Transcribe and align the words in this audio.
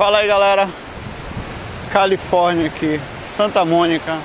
Fala 0.00 0.20
aí 0.20 0.26
galera, 0.26 0.66
Califórnia 1.92 2.68
aqui, 2.68 2.98
Santa 3.22 3.66
Mônica, 3.66 4.16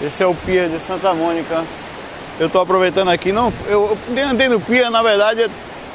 esse 0.00 0.22
é 0.22 0.26
o 0.26 0.32
Pier 0.32 0.68
de 0.68 0.78
Santa 0.78 1.12
Mônica. 1.14 1.64
Eu 2.38 2.48
tô 2.48 2.60
aproveitando 2.60 3.08
aqui, 3.08 3.32
não, 3.32 3.52
eu, 3.66 3.98
eu 4.16 4.28
andei 4.28 4.48
no 4.48 4.60
Pier, 4.60 4.88
na 4.88 5.02
verdade 5.02 5.42
é 5.42 5.50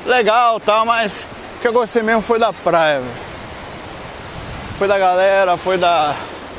legal 0.05 0.59
tal, 0.59 0.85
mas 0.85 1.25
o 1.55 1.61
que 1.61 1.67
eu 1.69 1.71
gostei 1.71 2.03
mesmo 2.03 2.21
foi 2.21 2.39
da 2.39 2.51
praia, 2.51 2.99
véio. 2.99 3.13
foi 4.77 4.89
da 4.89 4.99
galera, 4.99 5.55
foi 5.55 5.77
da 5.77 6.13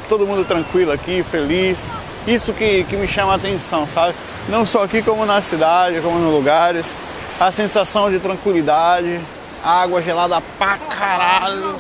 todo 0.09 0.27
mundo 0.27 0.43
tranquilo 0.43 0.93
aqui, 0.93 1.23
feliz. 1.23 1.79
Isso 2.27 2.55
que, 2.55 2.85
que 2.85 2.97
me 2.97 3.07
chama 3.07 3.33
a 3.33 3.37
atenção, 3.37 3.87
sabe? 3.87 4.15
Não 4.49 4.65
só 4.65 4.85
aqui 4.85 5.03
como 5.03 5.27
na 5.27 5.43
cidade, 5.43 6.01
como 6.01 6.19
nos 6.19 6.33
lugares. 6.33 6.91
A 7.39 7.53
sensação 7.53 8.11
de 8.11 8.19
tranquilidade, 8.19 9.21
água 9.63 10.01
gelada 10.01 10.43
pra 10.59 10.79
caralho. 10.79 11.79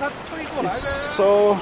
It's 0.60 0.78
so 0.80 1.58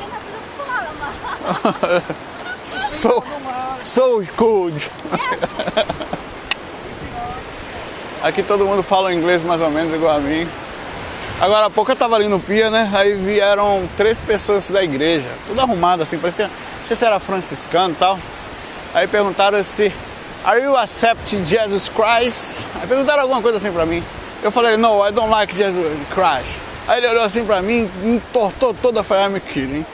so 2.66 3.24
so 3.82 4.24
good. 4.36 4.74
Aqui 8.22 8.42
todo 8.42 8.66
mundo 8.66 8.82
fala 8.82 9.14
inglês 9.14 9.42
mais 9.42 9.60
ou 9.60 9.70
menos 9.70 9.94
igual 9.94 10.16
a 10.16 10.18
mim. 10.18 10.46
Agora 11.40 11.66
há 11.66 11.70
pouco 11.70 11.90
eu 11.92 11.96
tava 11.96 12.16
ali 12.16 12.28
no 12.28 12.38
pia, 12.38 12.68
né? 12.68 12.90
Aí 12.92 13.14
vieram 13.14 13.88
três 13.96 14.18
pessoas 14.18 14.70
da 14.70 14.82
igreja, 14.84 15.28
tudo 15.46 15.60
arrumado 15.60 16.02
assim, 16.02 16.18
parecia, 16.18 16.46
não 16.46 16.86
sei 16.86 16.96
se 16.96 17.04
era 17.04 17.18
franciscano 17.18 17.94
e 17.94 17.96
tal. 17.96 18.18
Aí 18.92 19.06
perguntaram 19.06 19.62
se 19.64 19.92
Are 20.44 20.60
you 20.60 20.74
accepting 20.76 21.44
Jesus 21.44 21.88
Christ? 21.88 22.64
Aí 22.80 22.86
perguntaram 22.86 23.22
alguma 23.22 23.42
coisa 23.42 23.58
assim 23.58 23.70
pra 23.70 23.84
mim. 23.84 24.02
Eu 24.42 24.50
falei, 24.50 24.76
no, 24.78 25.06
I 25.06 25.12
don't 25.12 25.30
like 25.30 25.54
Jesus 25.54 25.98
Christ. 26.14 26.69
Aí 26.88 26.98
ele 26.98 27.08
olhou 27.08 27.22
assim 27.22 27.44
pra 27.44 27.62
mim, 27.62 27.90
entortou 28.04 28.74
toda, 28.74 29.02
falei, 29.02 29.26
I'm 29.26 29.40
kidding. 29.40 29.86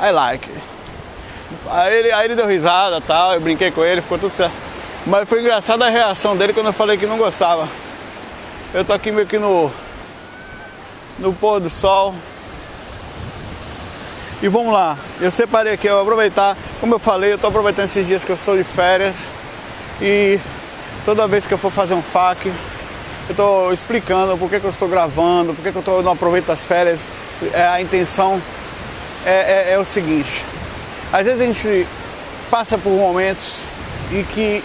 I 0.00 0.10
like. 0.10 0.48
Aí 1.70 1.98
ele, 1.98 2.12
aí 2.12 2.26
ele 2.26 2.34
deu 2.34 2.46
risada 2.46 3.00
tal, 3.00 3.34
eu 3.34 3.40
brinquei 3.40 3.70
com 3.70 3.84
ele, 3.84 4.02
ficou 4.02 4.18
tudo 4.18 4.34
certo. 4.34 4.54
Mas 5.06 5.28
foi 5.28 5.40
engraçada 5.40 5.86
a 5.86 5.90
reação 5.90 6.36
dele 6.36 6.52
quando 6.52 6.66
eu 6.66 6.72
falei 6.72 6.96
que 6.96 7.06
não 7.06 7.16
gostava. 7.16 7.68
Eu 8.72 8.84
tô 8.84 8.92
aqui 8.92 9.12
meio 9.12 9.26
que 9.26 9.38
no, 9.38 9.70
no 11.18 11.32
pôr 11.32 11.60
do 11.60 11.70
sol. 11.70 12.14
E 14.42 14.48
vamos 14.48 14.72
lá, 14.72 14.98
eu 15.20 15.30
separei 15.30 15.72
aqui, 15.72 15.86
eu 15.86 15.94
vou 15.94 16.02
aproveitar, 16.02 16.56
como 16.80 16.96
eu 16.96 16.98
falei, 16.98 17.32
eu 17.32 17.38
tô 17.38 17.46
aproveitando 17.46 17.86
esses 17.86 18.06
dias 18.06 18.24
que 18.24 18.32
eu 18.32 18.36
estou 18.36 18.56
de 18.56 18.64
férias. 18.64 19.16
E 20.02 20.38
toda 21.04 21.26
vez 21.26 21.46
que 21.46 21.54
eu 21.54 21.58
for 21.58 21.70
fazer 21.70 21.94
um 21.94 22.02
FAQ, 22.02 22.52
eu 23.26 23.30
estou 23.30 23.72
explicando 23.72 24.36
por 24.36 24.50
que, 24.50 24.60
que 24.60 24.66
eu 24.66 24.70
estou 24.70 24.88
gravando, 24.88 25.54
por 25.54 25.62
que, 25.62 25.72
que 25.72 25.78
eu 25.78 25.82
tô, 25.82 26.02
não 26.02 26.12
aproveito 26.12 26.50
as 26.50 26.66
férias. 26.66 27.08
É, 27.52 27.66
a 27.66 27.80
intenção 27.80 28.40
é, 29.24 29.70
é, 29.70 29.72
é 29.72 29.78
o 29.78 29.84
seguinte: 29.84 30.44
às 31.12 31.24
vezes 31.24 31.40
a 31.40 31.46
gente 31.46 31.86
passa 32.50 32.76
por 32.76 32.90
momentos 32.90 33.54
e 34.12 34.22
que 34.24 34.62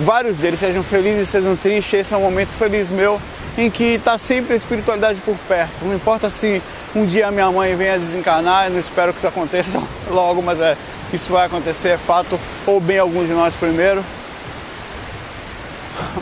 vários 0.00 0.36
deles 0.36 0.58
sejam 0.58 0.82
felizes, 0.82 1.28
sejam 1.28 1.54
tristes. 1.56 2.00
Esse 2.00 2.14
é 2.14 2.16
um 2.16 2.22
momento 2.22 2.50
feliz 2.50 2.90
meu 2.90 3.20
em 3.56 3.70
que 3.70 3.94
está 3.94 4.18
sempre 4.18 4.54
a 4.54 4.56
espiritualidade 4.56 5.20
por 5.20 5.36
perto. 5.46 5.84
Não 5.84 5.94
importa 5.94 6.30
se 6.30 6.60
um 6.96 7.06
dia 7.06 7.30
minha 7.30 7.50
mãe 7.52 7.76
venha 7.76 7.98
desencarnar, 7.98 8.66
eu 8.66 8.70
não 8.72 8.80
espero 8.80 9.12
que 9.12 9.18
isso 9.18 9.28
aconteça 9.28 9.80
logo, 10.10 10.42
mas 10.42 10.58
é, 10.58 10.76
isso 11.12 11.32
vai 11.32 11.46
acontecer, 11.46 11.90
é 11.90 11.98
fato, 11.98 12.40
ou 12.66 12.80
bem 12.80 12.98
alguns 12.98 13.28
de 13.28 13.34
nós 13.34 13.54
primeiro 13.54 14.02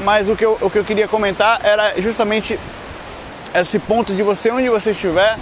mas 0.05 0.29
o 0.29 0.37
que, 0.37 0.45
eu, 0.45 0.59
o 0.61 0.71
que 0.71 0.79
eu 0.79 0.85
queria 0.85 1.09
comentar 1.09 1.61
era 1.65 2.01
justamente 2.01 2.59
esse 3.55 3.79
ponto 3.79 4.15
de 4.15 4.23
você, 4.23 4.51
onde 4.51 4.69
você 4.69 4.91
estiver, 4.91 5.37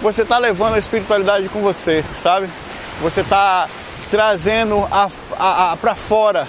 você 0.00 0.22
está 0.22 0.38
levando 0.38 0.74
a 0.74 0.78
espiritualidade 0.78 1.48
com 1.48 1.60
você, 1.60 2.04
sabe? 2.22 2.48
Você 3.02 3.20
está 3.20 3.68
trazendo 4.10 4.86
a, 4.90 5.08
a, 5.38 5.72
a 5.72 5.76
para 5.76 5.94
fora 5.94 6.46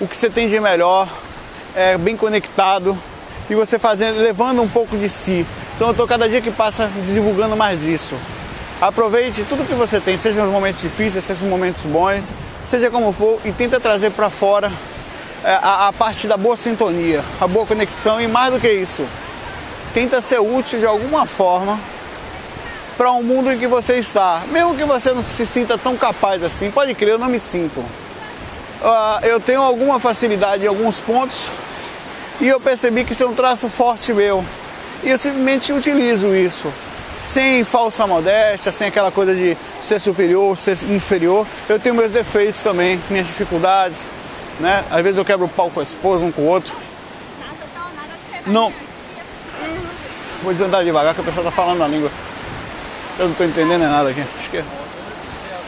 o 0.00 0.08
que 0.08 0.16
você 0.16 0.30
tem 0.30 0.48
de 0.48 0.58
melhor, 0.58 1.06
é, 1.74 1.98
bem 1.98 2.16
conectado 2.16 2.96
e 3.48 3.54
você 3.54 3.78
fazendo, 3.78 4.20
levando 4.20 4.62
um 4.62 4.68
pouco 4.68 4.96
de 4.96 5.08
si. 5.08 5.46
Então 5.76 5.88
eu 5.88 5.92
estou 5.92 6.06
cada 6.06 6.28
dia 6.28 6.40
que 6.40 6.50
passa 6.50 6.90
divulgando 7.04 7.56
mais 7.56 7.80
disso. 7.80 8.14
Aproveite 8.80 9.44
tudo 9.44 9.66
que 9.66 9.74
você 9.74 10.00
tem, 10.00 10.16
seja 10.16 10.42
nos 10.42 10.52
momentos 10.52 10.80
difíceis, 10.80 11.22
seja 11.22 11.40
nos 11.40 11.50
momentos 11.50 11.82
bons, 11.82 12.32
seja 12.66 12.90
como 12.90 13.12
for, 13.12 13.38
e 13.44 13.52
tenta 13.52 13.78
trazer 13.78 14.10
para 14.10 14.30
fora 14.30 14.72
a, 15.44 15.88
a 15.88 15.92
parte 15.92 16.26
da 16.26 16.36
boa 16.36 16.56
sintonia, 16.56 17.24
a 17.40 17.46
boa 17.46 17.66
conexão 17.66 18.20
e 18.20 18.28
mais 18.28 18.52
do 18.52 18.60
que 18.60 18.70
isso, 18.70 19.06
tenta 19.94 20.20
ser 20.20 20.40
útil 20.40 20.78
de 20.78 20.86
alguma 20.86 21.26
forma 21.26 21.78
para 22.96 23.10
o 23.12 23.18
um 23.18 23.22
mundo 23.22 23.50
em 23.50 23.58
que 23.58 23.66
você 23.66 23.96
está. 23.96 24.42
Mesmo 24.50 24.76
que 24.76 24.84
você 24.84 25.12
não 25.12 25.22
se 25.22 25.46
sinta 25.46 25.78
tão 25.78 25.96
capaz 25.96 26.42
assim, 26.42 26.70
pode 26.70 26.94
crer, 26.94 27.12
eu 27.12 27.18
não 27.18 27.28
me 27.28 27.38
sinto. 27.38 27.80
Uh, 27.80 29.24
eu 29.24 29.40
tenho 29.40 29.62
alguma 29.62 29.98
facilidade 29.98 30.64
em 30.64 30.66
alguns 30.66 31.00
pontos 31.00 31.46
e 32.40 32.48
eu 32.48 32.58
percebi 32.60 33.04
que 33.04 33.12
isso 33.12 33.22
é 33.22 33.26
um 33.26 33.34
traço 33.34 33.68
forte 33.68 34.12
meu. 34.12 34.44
E 35.02 35.10
eu 35.10 35.18
simplesmente 35.18 35.72
utilizo 35.72 36.34
isso. 36.34 36.72
Sem 37.24 37.64
falsa 37.64 38.06
modéstia, 38.06 38.72
sem 38.72 38.88
aquela 38.88 39.10
coisa 39.10 39.34
de 39.34 39.56
ser 39.80 39.98
superior, 39.98 40.56
ser 40.56 40.78
inferior. 40.90 41.46
Eu 41.68 41.78
tenho 41.78 41.94
meus 41.94 42.10
defeitos 42.10 42.62
também, 42.62 43.00
minhas 43.10 43.26
dificuldades, 43.26 44.10
né? 44.60 44.84
Às 44.90 45.02
vezes 45.02 45.18
eu 45.18 45.24
quebro 45.24 45.46
o 45.46 45.48
pau 45.48 45.70
com 45.70 45.80
a 45.80 45.82
esposa, 45.82 46.24
um 46.24 46.30
com 46.30 46.42
o 46.42 46.46
outro. 46.46 46.74
Não. 48.46 48.72
Vou 50.42 50.52
desandar 50.52 50.84
devagar 50.84 51.14
que 51.14 51.20
a 51.20 51.24
pessoa 51.24 51.44
tá 51.44 51.50
falando 51.50 51.82
a 51.82 51.88
língua. 51.88 52.10
Eu 53.18 53.28
não 53.28 53.34
tô 53.34 53.44
entendendo 53.44 53.82
nada 53.82 54.10
aqui. 54.10 54.24
Acho 54.36 54.50
que 54.50 54.58
é 54.58 54.64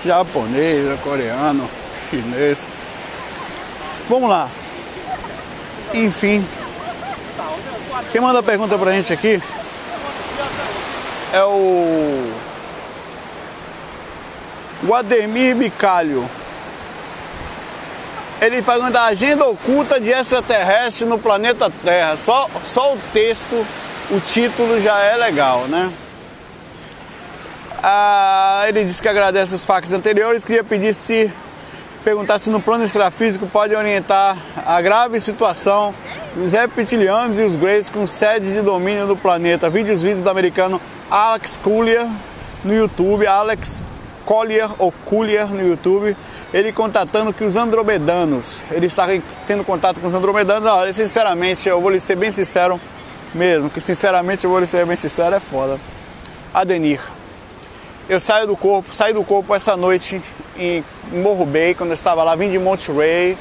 japonês, 0.05 0.91
é 0.91 0.97
coreano, 1.03 1.69
chinês. 2.09 2.65
Vamos 4.09 4.29
lá. 4.29 4.49
Enfim. 5.95 6.45
Quem 8.11 8.21
manda 8.21 8.39
a 8.39 8.43
pergunta 8.43 8.79
pra 8.79 8.93
gente 8.93 9.13
aqui 9.13 9.41
é 11.33 11.45
o. 11.45 12.33
O 14.87 14.95
Ademir 14.95 15.55
Bicalho. 15.57 16.29
Ele 18.43 18.61
faz 18.61 18.81
uma 18.81 19.05
agenda 19.05 19.47
oculta 19.47 20.01
de 20.01 20.11
extraterrestre 20.11 21.07
no 21.07 21.17
planeta 21.17 21.71
Terra. 21.85 22.17
Só, 22.17 22.51
só 22.65 22.93
o 22.93 22.99
texto, 23.13 23.65
o 24.11 24.19
título 24.19 24.81
já 24.81 24.99
é 24.99 25.17
legal, 25.17 25.69
né? 25.69 25.93
Ah, 27.81 28.65
ele 28.67 28.85
disse 28.85 29.01
que 29.01 29.07
agradece 29.07 29.55
os 29.55 29.65
fatos 29.65 29.93
anteriores, 29.93 30.43
queria 30.43 30.65
pedir 30.65 30.93
se 30.93 31.33
perguntar 32.03 32.41
se 32.41 32.51
no 32.51 32.61
plano 32.61 32.85
extrafísico 32.85 33.47
pode 33.47 33.77
orientar 33.77 34.37
a 34.67 34.83
grave 34.83 35.21
situação 35.21 35.95
dos 36.35 36.51
reptilianos 36.51 37.39
e 37.39 37.45
os 37.45 37.55
Greys 37.55 37.91
com 37.91 38.09
sede 38.09 38.53
de 38.53 38.61
domínio 38.61 39.07
do 39.07 39.17
planeta. 39.17 39.71
Vídeos 39.71 40.03
vídeos 40.03 40.25
do 40.25 40.31
americano 40.31 40.81
Alex 41.09 41.57
Collier 41.63 42.09
no 42.65 42.75
YouTube, 42.75 43.25
Alex 43.25 43.85
Collier 44.27 44.69
ou 44.81 44.91
Collier 45.05 45.47
no 45.47 45.65
YouTube 45.65 46.17
ele 46.53 46.73
contatando 46.73 47.33
que 47.33 47.45
os 47.45 47.57
andromedanos, 47.57 48.63
ele 48.71 48.87
está 48.87 49.07
tendo 49.47 49.65
contato 49.65 50.01
com 50.01 50.07
os 50.07 50.15
andromedanos, 50.15 50.69
olha, 50.69 50.93
sinceramente, 50.93 51.69
eu 51.69 51.81
vou 51.81 51.91
lhe 51.91 51.99
ser 51.99 52.17
bem 52.17 52.31
sincero 52.31 52.79
mesmo, 53.35 53.71
que 53.71 53.81
sinceramente 53.81 54.45
eu 54.45 54.51
vou 54.51 54.61
lhe 54.61 54.67
ser 54.67 54.85
bem 54.85 54.97
sincero, 54.97 55.35
é 55.35 55.41
foda. 55.41 55.79
Adenir, 56.53 57.01
eu 58.09 58.21
saio 58.21 58.47
do 58.47 58.55
corpo, 58.55 58.95
saí 58.95 59.15
do 59.15 59.25
corpo 59.25 59.55
essa 59.55 59.77
noite 59.77 60.21
em 60.59 60.85
Morro 61.13 61.47
Bay, 61.47 61.75
quando 61.75 61.91
eu 61.91 61.95
estava 61.95 62.23
lá, 62.23 62.35
vim 62.37 62.51
de 62.51 62.59
Monterey, 62.59 63.39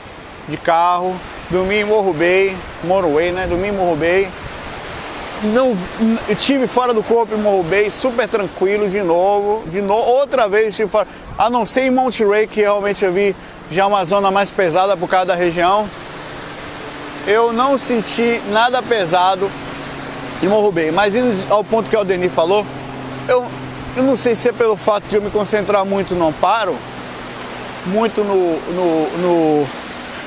de 0.47 0.55
carro, 0.55 1.13
dormi 1.49 1.75
em 1.75 1.83
Morro 1.83 2.13
Bay, 2.13 2.55
Moroway, 2.85 3.31
né, 3.31 3.45
dormi 3.47 3.67
em 3.67 3.73
Morro 3.73 3.97
Bay, 3.97 4.29
não 5.43 5.75
estive 6.29 6.67
fora 6.67 6.93
do 6.93 7.03
corpo 7.03 7.35
em 7.35 7.37
Morro 7.37 7.63
Bay, 7.63 7.91
super 7.91 8.27
tranquilo 8.29 8.87
de 8.87 9.01
novo, 9.01 9.67
de 9.67 9.81
novo, 9.81 10.09
outra 10.09 10.47
vez 10.47 10.69
estive 10.69 10.89
fora 10.89 11.07
a 11.41 11.49
não 11.49 11.65
ser 11.65 11.85
em 11.85 11.89
Monterey, 11.89 12.45
que 12.45 12.61
realmente 12.61 13.03
eu 13.03 13.11
vi 13.11 13.35
já 13.71 13.87
uma 13.87 14.05
zona 14.05 14.29
mais 14.29 14.51
pesada 14.51 14.95
por 14.95 15.09
causa 15.09 15.25
da 15.25 15.35
região. 15.35 15.89
Eu 17.25 17.51
não 17.51 17.79
senti 17.79 18.39
nada 18.51 18.79
pesado 18.83 19.49
em 20.43 20.47
Morro 20.47 20.71
Bay, 20.71 20.91
mas 20.91 21.15
indo 21.15 21.51
ao 21.51 21.63
ponto 21.63 21.89
que 21.89 21.97
o 21.97 22.03
Denis 22.03 22.31
falou, 22.31 22.63
eu, 23.27 23.47
eu 23.97 24.03
não 24.03 24.15
sei 24.15 24.35
se 24.35 24.49
é 24.49 24.51
pelo 24.51 24.75
fato 24.75 25.05
de 25.07 25.15
eu 25.15 25.21
me 25.21 25.31
concentrar 25.31 25.83
muito 25.83 26.13
no 26.13 26.27
amparo, 26.27 26.75
muito 27.87 28.23
no, 28.23 28.59
no, 28.75 29.17
no, 29.17 29.67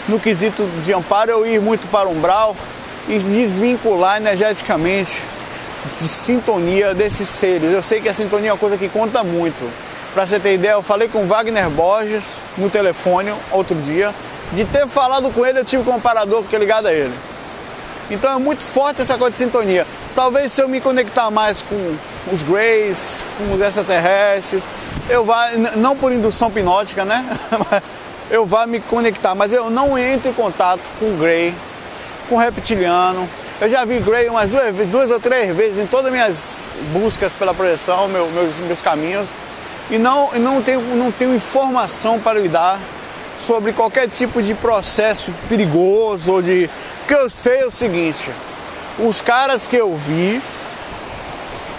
no 0.09 0.19
quesito 0.19 0.69
de 0.85 0.93
amparo, 0.93 1.31
eu 1.31 1.47
ir 1.47 1.61
muito 1.61 1.89
para 1.93 2.09
o 2.09 2.11
umbral 2.11 2.57
e 3.09 3.21
desvincular 3.21 4.17
energeticamente 4.17 5.23
de 6.01 6.09
sintonia 6.09 6.93
desses 6.93 7.29
seres. 7.29 7.71
Eu 7.71 7.85
sei 7.85 8.01
que 8.01 8.09
a 8.09 8.15
sintonia 8.15 8.51
é 8.51 8.53
uma 8.53 8.59
coisa 8.59 8.77
que 8.77 8.89
conta 8.89 9.23
muito. 9.23 9.84
Para 10.15 10.29
você 10.29 10.39
ter 10.39 10.55
ideia, 10.55 10.75
eu 10.75 10.83
falei 10.83 11.09
com 11.09 11.27
Wagner 11.27 11.69
Borges 11.71 12.37
no 12.57 12.71
telefone 12.71 13.35
outro 13.51 13.75
dia. 13.75 14.15
De 14.53 14.65
ter 14.65 14.87
falado 14.87 15.29
com 15.31 15.45
ele, 15.45 15.59
eu 15.59 15.65
tive 15.65 15.83
comparador 15.83 16.45
que 16.45 16.55
é 16.55 16.59
ligado 16.59 16.87
a 16.87 16.93
ele. 16.93 17.13
Então 18.09 18.33
é 18.33 18.39
muito 18.39 18.63
forte 18.63 19.03
essa 19.03 19.19
coisa 19.19 19.33
de 19.33 19.39
sintonia. 19.39 19.85
Talvez 20.15 20.53
se 20.53 20.61
eu 20.61 20.69
me 20.69 20.81
conectar 20.81 21.33
mais 21.33 21.63
com 21.63 21.97
os 22.33 22.45
Greys, 22.45 23.25
com 23.37 23.55
os 23.55 23.61
extraterrestres, 23.61 24.63
eu 25.11 25.25
vá, 25.25 25.51
não 25.75 25.97
por 25.97 26.13
indução 26.13 26.49
hipnótica, 26.49 27.05
né? 27.05 27.25
eu 28.31 28.47
vá 28.47 28.69
me 28.69 28.79
conectar, 28.79 29.35
mas 29.35 29.53
eu 29.53 29.69
não 29.69 29.99
entro 29.99 30.31
em 30.31 30.35
contato 30.35 30.83
com 31.01 31.17
Grey, 31.17 31.53
com 32.29 32.37
reptiliano. 32.37 33.29
Eu 33.61 33.69
já 33.69 33.85
vi 33.85 33.99
Grey 33.99 34.29
umas 34.29 34.49
duas, 34.49 34.75
duas 34.87 35.11
ou 35.11 35.19
três 35.19 35.57
vezes 35.57 35.83
em 35.83 35.87
todas 35.89 36.07
as 36.07 36.13
minhas 36.13 36.63
buscas 36.93 37.33
pela 37.33 37.53
projeção, 37.53 38.07
meu, 38.07 38.29
meus, 38.31 38.55
meus 38.59 38.81
caminhos, 38.81 39.27
e 39.91 39.99
não, 39.99 40.33
não, 40.33 40.63
tenho, 40.63 40.81
não 40.97 41.13
tenho 41.13 41.35
informação 41.35 42.19
para 42.19 42.41
lhe 42.41 42.49
dar 42.49 42.79
sobre 43.39 43.73
qualquer 43.73 44.09
tipo 44.09 44.43
de 44.43 44.55
processo 44.55 45.33
perigoso 45.49 46.33
ou 46.33 46.43
de. 46.43 46.71
Que 47.07 47.15
eu 47.15 47.29
sei 47.29 47.61
é 47.61 47.67
o 47.67 47.71
seguinte: 47.71 48.31
os 48.99 49.21
caras 49.21 49.67
que 49.67 49.77
eu 49.77 49.95
vi 49.97 50.41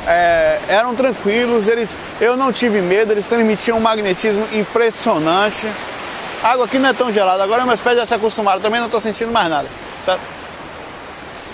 é, 0.07 0.59
eram 0.67 0.95
tranquilos, 0.95 1.67
eles, 1.67 1.97
eu 2.21 2.37
não 2.37 2.51
tive 2.51 2.81
medo, 2.81 3.11
eles 3.11 3.25
transmitiam 3.25 3.77
um 3.77 3.81
magnetismo 3.81 4.47
impressionante. 4.53 5.67
A 6.43 6.49
água 6.49 6.65
aqui 6.65 6.77
não 6.77 6.89
é 6.89 6.93
tão 6.93 7.11
gelada, 7.11 7.43
agora 7.43 7.65
meus 7.65 7.79
pés 7.79 7.97
já 7.97 8.05
se 8.05 8.13
acostumaram, 8.13 8.61
também 8.61 8.79
não 8.79 8.85
estou 8.85 9.01
sentindo 9.01 9.31
mais 9.31 9.49
nada. 9.49 9.67
Sabe? 10.05 10.21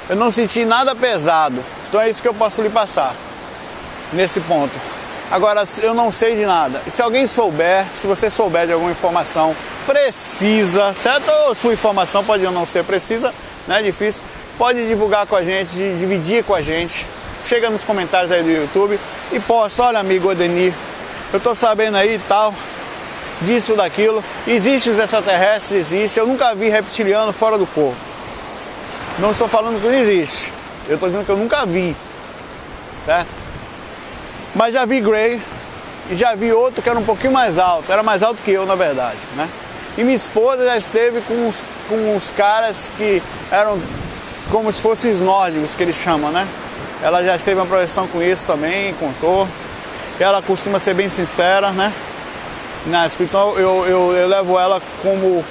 Eu 0.09 0.17
não 0.17 0.29
senti 0.31 0.65
nada 0.65 0.93
pesado, 0.93 1.63
então 1.87 2.01
é 2.01 2.09
isso 2.09 2.21
que 2.21 2.27
eu 2.27 2.33
posso 2.33 2.61
lhe 2.61 2.69
passar 2.69 3.15
nesse 4.11 4.41
ponto. 4.41 4.73
Agora, 5.31 5.63
eu 5.81 5.93
não 5.93 6.11
sei 6.11 6.35
de 6.35 6.45
nada. 6.45 6.81
E 6.85 6.91
se 6.91 7.01
alguém 7.01 7.25
souber, 7.25 7.85
se 7.95 8.05
você 8.05 8.29
souber 8.29 8.67
de 8.67 8.73
alguma 8.73 8.91
informação 8.91 9.55
precisa, 9.85 10.93
certo? 10.93 11.29
Ou 11.47 11.55
sua 11.55 11.73
informação 11.73 12.21
pode 12.21 12.43
não 12.43 12.65
ser 12.65 12.83
precisa, 12.83 13.33
não 13.65 13.77
é 13.77 13.81
difícil, 13.81 14.23
pode 14.57 14.85
divulgar 14.85 15.25
com 15.25 15.35
a 15.37 15.41
gente, 15.41 15.71
dividir 15.71 16.43
com 16.43 16.53
a 16.53 16.61
gente. 16.61 17.07
Chega 17.47 17.69
nos 17.69 17.85
comentários 17.85 18.29
aí 18.31 18.43
do 18.43 18.51
YouTube 18.51 18.99
e 19.31 19.39
posta, 19.39 19.83
olha 19.83 19.99
amigo 19.99 20.29
Odenir, 20.29 20.73
eu 21.31 21.39
tô 21.39 21.55
sabendo 21.55 21.95
aí 21.95 22.15
e 22.15 22.19
tal, 22.19 22.53
disso, 23.41 23.73
daquilo. 23.73 24.21
Existe 24.45 24.89
os 24.89 24.99
extraterrestres, 24.99 25.91
existe. 25.91 26.19
Eu 26.19 26.27
nunca 26.27 26.53
vi 26.53 26.67
reptiliano 26.67 27.31
fora 27.31 27.57
do 27.57 27.65
corpo. 27.65 27.95
Não 29.17 29.31
estou 29.31 29.47
falando 29.47 29.79
que 29.81 29.87
não 29.87 29.93
existe. 29.93 30.51
Eu 30.89 30.95
estou 30.95 31.07
dizendo 31.07 31.25
que 31.25 31.31
eu 31.31 31.37
nunca 31.37 31.65
vi. 31.65 31.95
Certo? 33.05 33.40
Mas 34.53 34.73
já 34.73 34.85
vi 34.85 34.99
Grey 34.99 35.41
e 36.09 36.15
já 36.15 36.35
vi 36.35 36.51
outro 36.51 36.81
que 36.81 36.89
era 36.89 36.99
um 36.99 37.03
pouquinho 37.03 37.31
mais 37.31 37.57
alto, 37.57 37.91
era 37.91 38.03
mais 38.03 38.21
alto 38.21 38.41
que 38.43 38.51
eu 38.51 38.65
na 38.65 38.75
verdade, 38.75 39.17
né? 39.35 39.47
E 39.97 40.03
minha 40.03 40.15
esposa 40.15 40.65
já 40.65 40.77
esteve 40.77 41.21
com 41.21 41.33
uns, 41.33 41.63
com 41.87 42.15
uns 42.15 42.31
caras 42.31 42.89
que 42.97 43.21
eram 43.51 43.79
como 44.49 44.71
se 44.71 44.81
fossem 44.81 45.11
os 45.11 45.21
nórdicos 45.21 45.75
que 45.75 45.83
eles 45.83 45.95
chamam, 45.95 46.31
né? 46.31 46.47
Ela 47.01 47.23
já 47.23 47.35
esteve 47.35 47.59
uma 47.59 47.65
projeção 47.65 48.07
com 48.07 48.21
isso 48.21 48.45
também, 48.45 48.93
contou. 48.95 49.47
Ela 50.19 50.41
costuma 50.41 50.79
ser 50.79 50.93
bem 50.93 51.09
sincera, 51.09 51.71
né? 51.71 51.91
Então 53.19 53.57
eu, 53.57 53.85
eu, 53.87 54.11
eu 54.13 54.27
levo 54.27 54.59
ela 54.59 54.81
como 55.01 55.43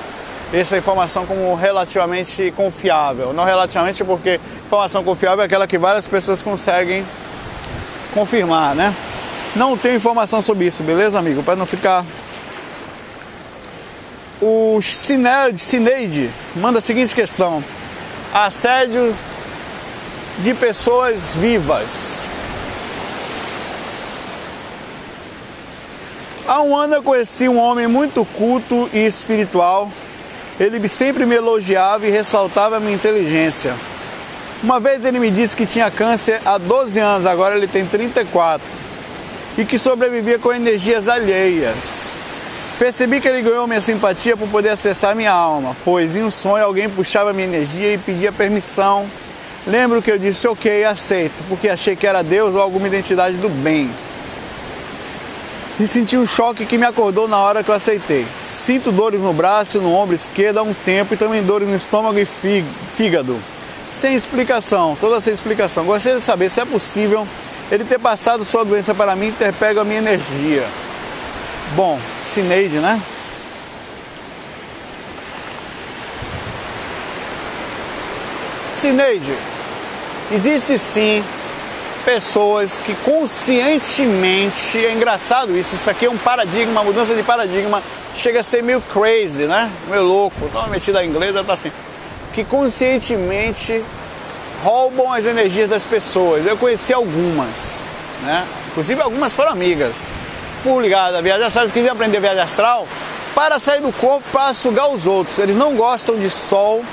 essa 0.52 0.76
informação 0.76 1.26
como 1.26 1.54
relativamente 1.54 2.52
confiável. 2.56 3.32
Não 3.32 3.44
relativamente 3.44 4.02
porque 4.04 4.40
informação 4.66 5.02
confiável 5.04 5.42
é 5.42 5.46
aquela 5.46 5.66
que 5.66 5.78
várias 5.78 6.06
pessoas 6.06 6.42
conseguem 6.42 7.04
confirmar, 8.12 8.74
né? 8.74 8.94
Não 9.54 9.76
tenho 9.76 9.96
informação 9.96 10.40
sobre 10.40 10.66
isso, 10.66 10.82
beleza, 10.82 11.18
amigo? 11.18 11.42
Para 11.42 11.56
não 11.56 11.66
ficar. 11.66 12.04
O 14.40 14.80
Cineide 14.82 16.30
manda 16.56 16.78
a 16.78 16.82
seguinte 16.82 17.14
questão: 17.14 17.62
assédio 18.32 19.14
de 20.38 20.54
pessoas 20.54 21.34
vivas. 21.34 22.26
Há 26.46 26.62
um 26.62 26.76
ano 26.76 26.94
eu 26.94 27.02
conheci 27.02 27.48
um 27.48 27.58
homem 27.58 27.86
muito 27.86 28.24
culto 28.36 28.88
e 28.92 28.98
espiritual. 29.06 29.90
Ele 30.58 30.86
sempre 30.88 31.24
me 31.24 31.36
elogiava 31.36 32.06
e 32.06 32.10
ressaltava 32.10 32.76
a 32.76 32.80
minha 32.80 32.94
inteligência. 32.94 33.74
Uma 34.62 34.78
vez 34.78 35.06
ele 35.06 35.18
me 35.18 35.30
disse 35.30 35.56
que 35.56 35.64
tinha 35.64 35.90
câncer 35.90 36.38
há 36.44 36.58
12 36.58 36.98
anos, 36.98 37.24
agora 37.26 37.56
ele 37.56 37.66
tem 37.66 37.86
34, 37.86 38.60
e 39.56 39.64
que 39.64 39.78
sobrevivia 39.78 40.38
com 40.38 40.52
energias 40.52 41.08
alheias. 41.08 42.08
Percebi 42.78 43.22
que 43.22 43.28
ele 43.28 43.40
ganhou 43.40 43.66
minha 43.66 43.80
simpatia 43.80 44.36
por 44.36 44.46
poder 44.48 44.68
acessar 44.68 45.16
minha 45.16 45.32
alma, 45.32 45.74
pois 45.82 46.14
em 46.14 46.22
um 46.22 46.30
sonho 46.30 46.62
alguém 46.62 46.90
puxava 46.90 47.32
minha 47.32 47.46
energia 47.46 47.94
e 47.94 47.98
pedia 47.98 48.30
permissão. 48.32 49.06
Lembro 49.66 50.02
que 50.02 50.10
eu 50.10 50.18
disse 50.18 50.46
ok, 50.46 50.84
aceito, 50.84 51.42
porque 51.48 51.66
achei 51.66 51.96
que 51.96 52.06
era 52.06 52.22
Deus 52.22 52.54
ou 52.54 52.60
alguma 52.60 52.86
identidade 52.86 53.36
do 53.36 53.48
bem. 53.48 53.90
E 55.78 55.88
senti 55.88 56.18
um 56.18 56.26
choque 56.26 56.66
que 56.66 56.76
me 56.76 56.84
acordou 56.84 57.26
na 57.26 57.38
hora 57.38 57.64
que 57.64 57.70
eu 57.70 57.74
aceitei. 57.74 58.26
Sinto 58.42 58.92
dores 58.92 59.22
no 59.22 59.32
braço 59.32 59.78
e 59.78 59.80
no 59.80 59.94
ombro 59.94 60.14
esquerdo 60.14 60.58
há 60.58 60.62
um 60.62 60.74
tempo 60.74 61.14
e 61.14 61.16
também 61.16 61.42
dores 61.42 61.66
no 61.66 61.76
estômago 61.76 62.18
e 62.18 62.26
fígado 62.26 63.40
sem 64.00 64.14
explicação, 64.14 64.96
toda 64.98 65.20
sem 65.20 65.34
explicação. 65.34 65.84
Gostaria 65.84 66.18
de 66.18 66.24
saber 66.24 66.48
se 66.48 66.58
é 66.60 66.64
possível 66.64 67.28
ele 67.70 67.84
ter 67.84 67.98
passado 67.98 68.44
sua 68.46 68.64
doença 68.64 68.94
para 68.94 69.14
mim 69.14 69.28
e 69.28 69.32
ter 69.32 69.52
pego 69.52 69.80
a 69.80 69.84
minha 69.84 69.98
energia. 69.98 70.66
Bom, 71.76 72.00
Cineide, 72.24 72.78
né? 72.78 73.00
Cineide, 78.74 79.36
existe 80.32 80.78
sim 80.78 81.22
pessoas 82.02 82.80
que 82.80 82.94
conscientemente, 83.04 84.78
é 84.78 84.92
engraçado 84.92 85.54
isso, 85.54 85.74
isso 85.74 85.90
aqui 85.90 86.06
é 86.06 86.10
um 86.10 86.16
paradigma, 86.16 86.72
uma 86.72 86.84
mudança 86.84 87.14
de 87.14 87.22
paradigma, 87.22 87.82
chega 88.16 88.40
a 88.40 88.42
ser 88.42 88.62
meio 88.62 88.80
crazy, 88.80 89.44
né? 89.44 89.70
Meio 89.90 90.04
louco, 90.04 90.48
tão 90.50 90.66
metida 90.68 91.00
a 91.00 91.04
inglesa, 91.04 91.44
tá 91.44 91.52
assim 91.52 91.70
que 92.32 92.44
conscientemente 92.44 93.82
roubam 94.62 95.12
as 95.12 95.26
energias 95.26 95.68
das 95.68 95.82
pessoas. 95.82 96.46
Eu 96.46 96.56
conheci 96.56 96.92
algumas, 96.92 97.82
né? 98.22 98.46
Inclusive 98.70 99.00
algumas 99.00 99.32
foram 99.32 99.52
amigas. 99.52 100.10
Por 100.62 100.80
ligado 100.80 101.16
a 101.16 101.20
viagem 101.20 101.46
astral, 101.46 101.64
eles 101.64 101.74
queriam 101.74 101.92
aprender 101.92 102.20
viagem 102.20 102.42
astral 102.42 102.86
para 103.34 103.58
sair 103.58 103.80
do 103.80 103.92
corpo 103.92 104.22
para 104.30 104.52
sugar 104.52 104.88
os 104.88 105.06
outros. 105.06 105.38
Eles 105.38 105.56
não 105.56 105.74
gostam 105.74 106.16
de 106.16 106.28
sol. 106.28 106.84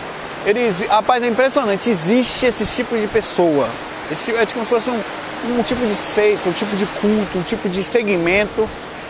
Eles, 0.45 0.79
rapaz, 0.87 1.23
é 1.23 1.27
impressionante. 1.27 1.89
Existe 1.89 2.45
esse 2.45 2.65
tipo 2.65 2.97
de 2.97 3.07
pessoa. 3.07 3.67
Esse 4.11 4.25
tipo, 4.25 4.37
é 4.37 4.45
como 4.45 4.65
se 4.65 4.69
fosse 4.69 4.89
um, 4.89 5.59
um 5.59 5.63
tipo 5.63 5.85
de 5.85 5.93
seita, 5.93 6.47
um 6.47 6.53
tipo 6.53 6.75
de 6.75 6.85
culto, 6.85 7.37
um 7.37 7.41
tipo 7.41 7.67
de 7.67 7.83
segmento 7.83 8.67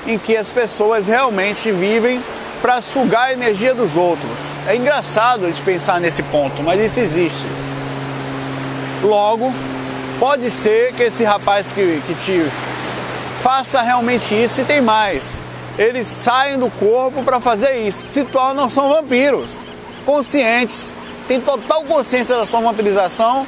em 0.07 0.17
que 0.17 0.35
as 0.35 0.47
pessoas 0.49 1.05
realmente 1.05 1.71
vivem 1.71 2.21
para 2.61 2.81
sugar 2.81 3.29
a 3.29 3.33
energia 3.33 3.73
dos 3.73 3.95
outros. 3.95 4.29
É 4.67 4.75
engraçado 4.75 5.51
de 5.51 5.61
pensar 5.61 5.99
nesse 5.99 6.23
ponto, 6.23 6.61
mas 6.63 6.81
isso 6.81 6.99
existe. 6.99 7.47
Logo, 9.03 9.53
pode 10.19 10.49
ser 10.49 10.93
que 10.93 11.03
esse 11.03 11.23
rapaz 11.23 11.71
que, 11.71 12.01
que 12.07 12.15
te 12.15 12.45
faça 13.41 13.81
realmente 13.81 14.33
isso 14.33 14.61
e 14.61 14.65
tem 14.65 14.81
mais. 14.81 15.39
Eles 15.77 16.07
saem 16.07 16.57
do 16.57 16.69
corpo 16.71 17.23
para 17.23 17.39
fazer 17.39 17.87
isso, 17.87 18.09
se 18.09 18.23
tornam 18.25 18.69
são 18.69 18.89
vampiros, 18.89 19.63
conscientes, 20.05 20.91
têm 21.27 21.39
total 21.39 21.83
consciência 21.83 22.35
da 22.35 22.45
sua 22.45 22.61
vampirização, 22.61 23.45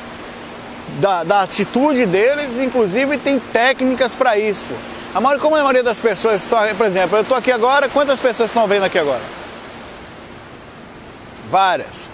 da, 1.00 1.24
da 1.24 1.42
atitude 1.42 2.06
deles, 2.06 2.60
inclusive 2.60 3.18
tem 3.18 3.40
técnicas 3.40 4.14
para 4.14 4.38
isso. 4.38 4.74
A 5.14 5.20
maioria, 5.20 5.42
como 5.42 5.56
a 5.56 5.60
maioria 5.60 5.84
das 5.84 5.98
pessoas 5.98 6.44
estão, 6.44 6.60
por 6.76 6.86
exemplo, 6.86 7.18
eu 7.18 7.22
estou 7.22 7.36
aqui 7.36 7.52
agora, 7.52 7.90
quantas 7.90 8.20
pessoas 8.20 8.52
estão 8.52 8.68
vendo 8.68 8.84
aqui 8.84 9.00
agora? 9.00 9.22
Várias. 11.50 12.08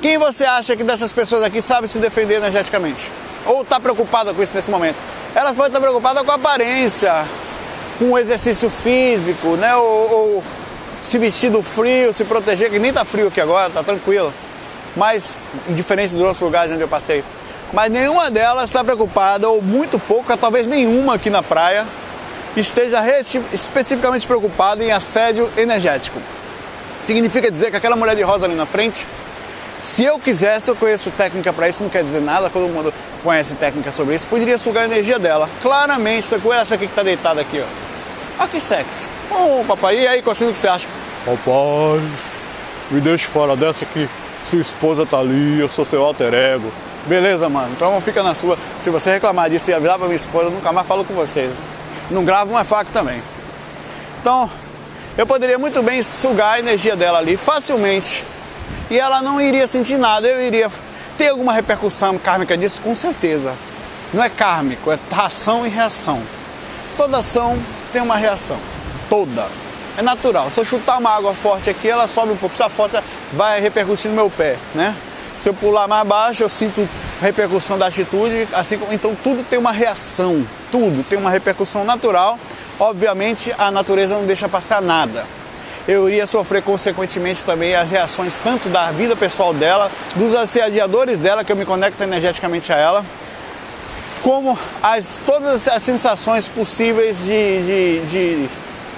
Quem 0.00 0.16
você 0.18 0.44
acha 0.44 0.76
que 0.76 0.84
dessas 0.84 1.10
pessoas 1.10 1.42
aqui 1.42 1.60
sabe 1.60 1.88
se 1.88 1.98
defender 1.98 2.36
energeticamente? 2.36 3.10
Ou 3.44 3.62
está 3.62 3.80
preocupada 3.80 4.32
com 4.32 4.40
isso 4.40 4.54
nesse 4.54 4.70
momento? 4.70 4.96
Elas 5.34 5.56
podem 5.56 5.66
estar 5.66 5.80
preocupadas 5.80 6.22
com 6.24 6.30
a 6.30 6.34
aparência, 6.36 7.24
com 7.98 8.12
o 8.12 8.18
exercício 8.18 8.70
físico, 8.70 9.56
né? 9.56 9.74
Ou, 9.74 10.12
ou 10.12 10.44
se 11.04 11.18
vestir 11.18 11.50
do 11.50 11.62
frio, 11.62 12.12
se 12.12 12.24
proteger, 12.24 12.70
que 12.70 12.78
nem 12.78 12.90
está 12.90 13.04
frio 13.04 13.26
aqui 13.28 13.40
agora, 13.40 13.66
está 13.66 13.82
tranquilo. 13.82 14.32
Mas, 14.96 15.34
diferente 15.70 16.12
dos 16.12 16.22
outros 16.22 16.40
lugares 16.40 16.72
onde 16.72 16.82
eu 16.82 16.88
passei. 16.88 17.24
Mas 17.72 17.90
nenhuma 17.90 18.30
delas 18.30 18.64
está 18.64 18.84
preocupada, 18.84 19.48
ou 19.48 19.60
muito 19.60 19.98
pouca, 19.98 20.36
talvez 20.36 20.68
nenhuma 20.68 21.14
aqui 21.14 21.30
na 21.30 21.42
praia, 21.42 21.84
esteja 22.60 23.02
especificamente 23.52 24.26
preocupado 24.26 24.82
em 24.82 24.90
assédio 24.90 25.50
energético. 25.56 26.20
Significa 27.04 27.50
dizer 27.50 27.70
que 27.70 27.76
aquela 27.76 27.96
mulher 27.96 28.16
de 28.16 28.22
rosa 28.22 28.46
ali 28.46 28.54
na 28.54 28.66
frente, 28.66 29.06
se 29.80 30.04
eu 30.04 30.18
quisesse, 30.18 30.68
eu 30.68 30.76
conheço 30.76 31.10
técnica 31.10 31.52
para 31.52 31.68
isso, 31.68 31.82
não 31.82 31.90
quer 31.90 32.02
dizer 32.02 32.20
nada, 32.20 32.50
todo 32.50 32.68
mundo 32.68 32.92
conhece 33.22 33.54
técnica 33.54 33.90
sobre 33.90 34.14
isso, 34.14 34.26
poderia 34.26 34.58
sugar 34.58 34.82
a 34.82 34.86
energia 34.86 35.18
dela. 35.18 35.48
Claramente, 35.62 36.28
com 36.40 36.52
essa 36.52 36.74
aqui 36.74 36.86
que 36.86 36.92
está 36.92 37.02
deitada 37.02 37.40
aqui, 37.40 37.60
ó. 37.60 38.42
Olha 38.42 38.48
que 38.48 38.60
sexy. 38.60 39.08
Ô, 39.30 39.60
oh, 39.60 39.64
papai, 39.64 40.00
e 40.00 40.06
aí, 40.06 40.22
Cocinho, 40.22 40.50
o 40.50 40.52
que 40.52 40.58
você 40.58 40.68
acha? 40.68 40.86
Rapaz, 41.26 42.02
me 42.90 43.00
deixe 43.00 43.26
fora 43.26 43.56
dessa 43.56 43.84
que 43.84 44.08
sua 44.48 44.60
esposa 44.60 45.04
tá 45.04 45.18
ali, 45.18 45.60
eu 45.60 45.68
sou 45.68 45.84
seu 45.84 46.02
alter 46.02 46.32
ego. 46.32 46.72
Beleza, 47.06 47.48
mano. 47.48 47.70
Então 47.74 48.00
fica 48.00 48.22
na 48.22 48.34
sua. 48.34 48.56
Se 48.82 48.90
você 48.90 49.10
reclamar 49.12 49.50
disso 49.50 49.70
e 49.70 49.74
avisar 49.74 49.98
pra 49.98 50.06
minha 50.06 50.16
esposa, 50.16 50.46
eu 50.46 50.50
nunca 50.50 50.72
mais 50.72 50.86
falo 50.86 51.04
com 51.04 51.14
vocês. 51.14 51.50
Não 52.10 52.24
gravo 52.24 52.50
uma 52.50 52.64
faca 52.64 52.90
também. 52.92 53.22
Então, 54.20 54.50
eu 55.16 55.26
poderia 55.26 55.58
muito 55.58 55.82
bem 55.82 56.02
sugar 56.02 56.54
a 56.54 56.58
energia 56.58 56.96
dela 56.96 57.18
ali 57.18 57.36
facilmente. 57.36 58.24
E 58.90 58.98
ela 58.98 59.20
não 59.20 59.40
iria 59.40 59.66
sentir 59.66 59.98
nada. 59.98 60.26
Eu 60.26 60.40
iria 60.40 60.70
ter 61.16 61.28
alguma 61.28 61.52
repercussão 61.52 62.16
kármica 62.18 62.56
disso, 62.56 62.80
com 62.80 62.94
certeza. 62.94 63.54
Não 64.12 64.22
é 64.22 64.30
kármico, 64.30 64.90
é 64.90 64.98
ação 65.16 65.66
e 65.66 65.68
reação. 65.68 66.22
Toda 66.96 67.18
ação 67.18 67.58
tem 67.92 68.00
uma 68.00 68.16
reação. 68.16 68.58
Toda. 69.10 69.46
É 69.96 70.02
natural. 70.02 70.50
Se 70.50 70.60
eu 70.60 70.64
chutar 70.64 70.98
uma 70.98 71.10
água 71.10 71.34
forte 71.34 71.68
aqui, 71.68 71.88
ela 71.88 72.06
sobe 72.06 72.32
um 72.32 72.36
pouco. 72.36 72.54
Se 72.54 72.62
a 72.62 72.68
forte 72.68 72.96
vai 73.32 73.60
repercutir 73.60 74.10
no 74.10 74.16
meu 74.16 74.30
pé, 74.30 74.56
né? 74.74 74.94
Se 75.38 75.48
eu 75.48 75.54
pular 75.54 75.86
mais 75.86 76.06
baixo, 76.06 76.42
eu 76.42 76.48
sinto 76.48 76.88
repercussão 77.20 77.78
da 77.78 77.86
atitude, 77.86 78.48
assim 78.52 78.78
então 78.90 79.16
tudo 79.22 79.44
tem 79.48 79.58
uma 79.58 79.72
reação, 79.72 80.44
tudo 80.70 81.04
tem 81.08 81.18
uma 81.18 81.30
repercussão 81.30 81.84
natural. 81.84 82.38
Obviamente, 82.80 83.54
a 83.58 83.70
natureza 83.70 84.16
não 84.16 84.26
deixa 84.26 84.48
passar 84.48 84.80
nada. 84.82 85.24
Eu 85.86 86.08
iria 86.08 86.26
sofrer 86.26 86.62
consequentemente 86.62 87.44
também 87.44 87.74
as 87.74 87.90
reações 87.90 88.36
tanto 88.42 88.68
da 88.68 88.90
vida 88.90 89.16
pessoal 89.16 89.54
dela, 89.54 89.90
dos 90.14 90.34
assediadores 90.34 91.18
dela, 91.18 91.42
que 91.42 91.50
eu 91.50 91.56
me 91.56 91.64
conecto 91.64 92.02
energeticamente 92.02 92.72
a 92.72 92.76
ela, 92.76 93.04
como 94.22 94.58
as, 94.82 95.20
todas 95.24 95.66
as 95.66 95.82
sensações 95.82 96.46
possíveis 96.46 97.24
de, 97.24 97.62
de, 97.62 98.00
de, 98.06 98.48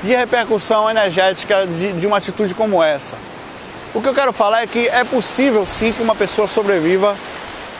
de 0.02 0.14
repercussão 0.14 0.90
energética 0.90 1.66
de, 1.66 1.92
de 1.92 2.06
uma 2.06 2.16
atitude 2.16 2.54
como 2.54 2.82
essa. 2.82 3.14
O 3.92 4.00
que 4.00 4.08
eu 4.08 4.14
quero 4.14 4.32
falar 4.32 4.62
é 4.62 4.66
que 4.68 4.86
é 4.86 5.02
possível 5.02 5.66
sim 5.66 5.92
que 5.92 6.00
uma 6.00 6.14
pessoa 6.14 6.46
sobreviva 6.46 7.16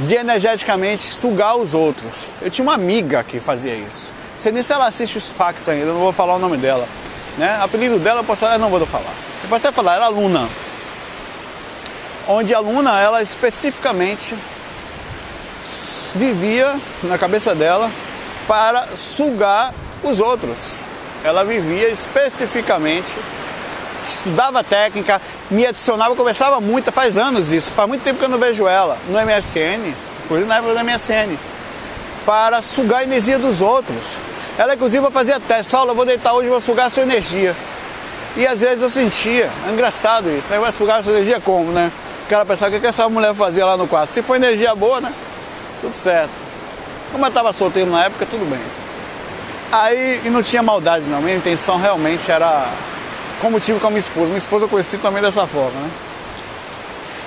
de 0.01 0.15
energeticamente 0.15 1.03
sugar 1.03 1.57
os 1.57 1.73
outros. 1.73 2.27
Eu 2.43 2.51
tinha 2.51 2.65
uma 2.65 2.75
amiga 2.75 3.23
que 3.23 3.39
fazia 3.39 3.75
isso. 3.75 4.11
Sei 4.37 4.51
nem 4.51 4.63
se 4.63 4.73
ela 4.73 4.89
assiste 4.89 5.19
os 5.19 5.29
fax 5.29 5.69
ainda, 5.69 5.87
não 5.93 6.01
vou 6.01 6.13
falar 6.13 6.35
o 6.35 6.39
nome 6.39 6.57
dela. 6.57 6.89
Né? 7.39 7.59
Apelido 7.63 7.99
dela 8.01 8.21
eu 8.21 8.25
posso 8.25 8.41
falar, 8.41 8.59
não 8.59 8.71
vou 8.71 8.85
falar. 8.87 9.13
Eu 9.43 9.49
posso 9.49 9.67
até 9.67 9.71
falar, 9.71 9.97
era 9.97 10.07
aluna. 10.07 10.49
Onde 12.27 12.53
a 12.53 12.59
aluna, 12.59 12.99
ela 12.99 13.23
especificamente 13.23 14.35
vivia 16.17 16.75
na 17.05 17.17
cabeça 17.19 17.55
dela 17.55 17.89
para 18.49 18.89
sugar 18.97 19.73
os 20.03 20.19
outros. 20.19 20.83
Ela 21.23 21.45
vivia 21.45 21.89
especificamente 21.89 23.15
estudava 24.03 24.63
técnica, 24.63 25.21
me 25.51 25.67
adicionava, 25.67 26.15
conversava 26.15 26.61
muito, 26.61 26.91
faz 26.93 27.19
anos 27.19 27.53
isso, 27.53 27.71
faz 27.73 27.89
muito 27.89 28.03
tempo 28.03 28.19
que 28.19 28.25
eu 28.25 28.29
não 28.29 28.39
vejo 28.39 28.67
ela 28.67 28.97
no 29.09 29.19
MSN, 29.21 29.95
inclusive 30.25 30.49
na 30.49 30.57
época 30.57 30.75
do 30.75 30.85
MSN, 30.85 31.37
para 32.25 32.63
sugar 32.63 33.01
a 33.01 33.03
energia 33.05 33.39
dos 33.39 33.61
outros. 33.61 34.15
Ela 34.59 34.75
inclusive 34.75 35.11
fazia 35.11 35.41
teste, 35.41 35.71
Saulo, 35.71 35.91
eu 35.91 35.95
vou 35.95 36.05
deitar 36.05 36.33
hoje, 36.33 36.49
vou 36.49 36.61
sugar 36.61 36.87
a 36.87 36.91
sua 36.91 37.03
energia. 37.03 37.55
E 38.37 38.47
às 38.47 38.61
vezes 38.61 38.83
eu 38.83 38.91
sentia, 38.91 39.51
é 39.67 39.73
engraçado 39.73 40.31
isso, 40.31 40.49
né? 40.51 40.59
Vai 40.59 40.71
sugar 40.71 41.01
a 41.01 41.03
sua 41.03 41.13
energia 41.13 41.41
como, 41.41 41.73
né? 41.73 41.91
O 42.27 42.29
cara 42.31 42.45
pensava, 42.45 42.77
o 42.77 42.81
que 42.81 42.87
essa 42.87 43.09
mulher 43.09 43.35
fazia 43.35 43.67
lá 43.67 43.77
no 43.77 43.89
quarto? 43.89 44.11
Se 44.11 44.23
for 44.23 44.37
energia 44.37 44.75
boa, 44.75 45.01
né? 45.01 45.13
Tudo 45.81 45.93
certo. 45.93 46.31
Como 47.11 47.25
eu 47.25 47.29
estava 47.29 47.53
solteiro 47.53 47.91
na 47.91 48.05
época, 48.05 48.25
tudo 48.27 48.49
bem. 48.49 48.61
Aí, 49.73 50.21
e 50.25 50.31
não 50.31 50.43
tinha 50.43 50.63
maldade 50.63 51.07
não, 51.07 51.21
minha 51.21 51.37
intenção 51.37 51.77
realmente 51.79 52.31
era 52.31 52.67
como 53.41 53.59
tive 53.59 53.81
com 53.81 53.87
a 53.87 53.91
minha 53.91 54.01
esposa. 54.01 54.27
Minha 54.27 54.39
esposa 54.39 54.65
eu 54.65 54.69
conheci 54.69 54.99
também 54.99 55.23
dessa 55.23 55.47
forma, 55.47 55.81
né? 55.81 55.91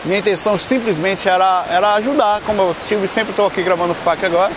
Minha 0.06 0.20
intenção 0.20 0.58
simplesmente 0.58 1.30
era, 1.30 1.66
era 1.70 1.94
ajudar, 1.94 2.42
como 2.42 2.62
eu 2.62 2.76
tive, 2.86 3.08
sempre 3.08 3.32
estou 3.32 3.48
aqui 3.48 3.62
gravando 3.62 3.94
o 3.94 3.96
FAQ 3.96 4.26
agora. 4.26 4.52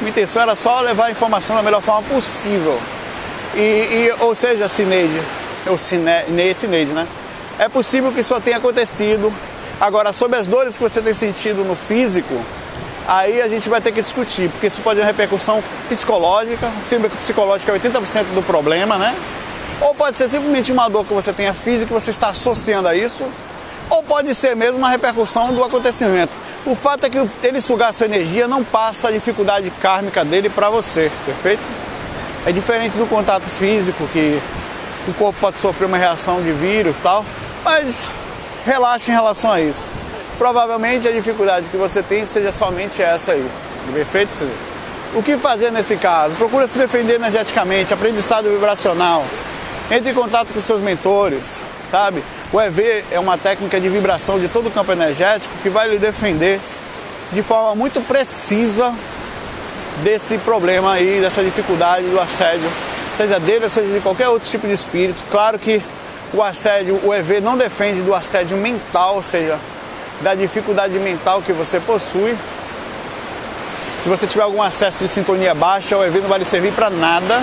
Minha 0.00 0.10
intenção 0.10 0.42
era 0.42 0.54
só 0.54 0.80
levar 0.80 1.06
a 1.06 1.10
informação 1.10 1.56
da 1.56 1.62
melhor 1.62 1.80
forma 1.80 2.02
possível. 2.02 2.78
E, 3.54 3.58
e 3.58 4.14
ou 4.20 4.34
seja, 4.34 4.68
Cineide, 4.68 5.20
ou 5.66 5.78
Cine, 5.78 6.10
Cineide, 6.56 6.92
né? 6.92 7.06
É 7.58 7.68
possível 7.68 8.12
que 8.12 8.20
isso 8.20 8.38
tenha 8.40 8.58
acontecido. 8.58 9.32
Agora, 9.80 10.12
sobre 10.12 10.38
as 10.38 10.46
dores 10.46 10.76
que 10.76 10.82
você 10.82 11.00
tem 11.00 11.14
sentido 11.14 11.64
no 11.64 11.74
físico, 11.74 12.34
aí 13.08 13.40
a 13.40 13.48
gente 13.48 13.68
vai 13.68 13.80
ter 13.80 13.92
que 13.92 14.02
discutir, 14.02 14.48
porque 14.50 14.66
isso 14.66 14.80
pode 14.80 15.00
ter 15.00 15.06
repercussão 15.06 15.62
psicológica. 15.88 16.66
O 16.66 17.16
psicológica 17.16 17.72
é 17.72 17.78
80% 17.78 18.34
do 18.34 18.42
problema, 18.42 18.98
né? 18.98 19.14
Ou 19.82 19.94
pode 19.94 20.16
ser 20.16 20.28
simplesmente 20.28 20.72
uma 20.72 20.88
dor 20.88 21.04
que 21.04 21.12
você 21.12 21.32
tenha 21.32 21.52
física 21.52 21.86
que 21.86 21.92
você 21.92 22.10
está 22.10 22.28
associando 22.28 22.88
a 22.88 22.94
isso, 22.94 23.24
ou 23.90 24.02
pode 24.02 24.34
ser 24.34 24.54
mesmo 24.54 24.78
uma 24.78 24.88
repercussão 24.88 25.52
do 25.52 25.62
acontecimento. 25.62 26.32
O 26.64 26.76
fato 26.76 27.04
é 27.04 27.10
que 27.10 27.18
ele 27.42 27.60
sugar 27.60 27.92
sua 27.92 28.06
energia 28.06 28.46
não 28.46 28.62
passa 28.62 29.08
a 29.08 29.10
dificuldade 29.10 29.70
kármica 29.82 30.24
dele 30.24 30.48
para 30.48 30.70
você, 30.70 31.10
perfeito? 31.26 31.62
É 32.46 32.52
diferente 32.52 32.96
do 32.96 33.06
contato 33.06 33.42
físico, 33.42 34.06
que 34.12 34.40
o 35.08 35.14
corpo 35.14 35.38
pode 35.40 35.58
sofrer 35.58 35.86
uma 35.86 35.98
reação 35.98 36.40
de 36.40 36.52
vírus 36.52 36.96
e 36.96 37.00
tal, 37.00 37.24
mas 37.64 38.06
relaxe 38.64 39.10
em 39.10 39.14
relação 39.14 39.50
a 39.50 39.60
isso. 39.60 39.84
Provavelmente 40.38 41.08
a 41.08 41.12
dificuldade 41.12 41.68
que 41.68 41.76
você 41.76 42.02
tem 42.02 42.24
seja 42.24 42.52
somente 42.52 43.02
essa 43.02 43.32
aí, 43.32 43.44
perfeito? 43.92 44.48
O 45.14 45.22
que 45.22 45.36
fazer 45.36 45.72
nesse 45.72 45.96
caso? 45.96 46.36
Procura 46.36 46.66
se 46.68 46.78
defender 46.78 47.16
energeticamente, 47.16 47.92
aprende 47.92 48.16
o 48.16 48.20
estado 48.20 48.48
vibracional, 48.48 49.24
entre 49.90 50.10
em 50.10 50.14
contato 50.14 50.52
com 50.52 50.60
seus 50.60 50.80
mentores, 50.80 51.58
sabe? 51.90 52.22
O 52.52 52.60
EV 52.60 53.04
é 53.10 53.18
uma 53.18 53.38
técnica 53.38 53.80
de 53.80 53.88
vibração 53.88 54.38
de 54.38 54.48
todo 54.48 54.68
o 54.68 54.70
campo 54.70 54.92
energético 54.92 55.54
que 55.62 55.68
vai 55.68 55.88
lhe 55.88 55.98
defender 55.98 56.60
de 57.32 57.42
forma 57.42 57.74
muito 57.74 58.00
precisa 58.00 58.92
desse 60.02 60.38
problema 60.38 60.92
aí, 60.92 61.20
dessa 61.20 61.42
dificuldade 61.42 62.06
do 62.06 62.20
assédio, 62.20 62.68
seja 63.16 63.38
dele 63.40 63.64
ou 63.64 63.70
seja 63.70 63.92
de 63.92 64.00
qualquer 64.00 64.28
outro 64.28 64.48
tipo 64.48 64.66
de 64.66 64.72
espírito. 64.72 65.22
Claro 65.30 65.58
que 65.58 65.82
o 66.32 66.42
assédio, 66.42 67.00
o 67.04 67.12
EV 67.12 67.40
não 67.40 67.56
defende 67.56 68.02
do 68.02 68.14
assédio 68.14 68.56
mental, 68.56 69.16
ou 69.16 69.22
seja, 69.22 69.58
da 70.20 70.34
dificuldade 70.34 70.98
mental 70.98 71.42
que 71.42 71.52
você 71.52 71.80
possui. 71.80 72.36
Se 74.02 74.08
você 74.08 74.26
tiver 74.26 74.42
algum 74.42 74.62
acesso 74.62 74.98
de 74.98 75.08
sintonia 75.08 75.54
baixa, 75.54 75.96
o 75.96 76.04
EV 76.04 76.20
não 76.20 76.28
vai 76.28 76.38
lhe 76.38 76.44
servir 76.44 76.72
para 76.72 76.90
nada 76.90 77.42